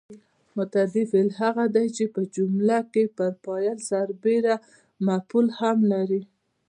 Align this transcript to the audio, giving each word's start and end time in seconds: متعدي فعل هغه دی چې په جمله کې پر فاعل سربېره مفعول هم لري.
متعدي 0.57 1.03
فعل 1.11 1.29
هغه 1.41 1.65
دی 1.75 1.87
چې 1.95 2.03
په 2.13 2.21
جمله 2.35 2.79
کې 2.93 3.03
پر 3.17 3.31
فاعل 3.43 3.77
سربېره 3.89 4.55
مفعول 5.07 5.47
هم 5.59 5.77
لري. 5.93 6.21